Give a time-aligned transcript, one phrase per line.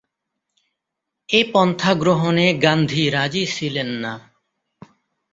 [1.29, 4.13] এ পন্থা গ্রহণে গান্ধী রাজি ছিলেন না।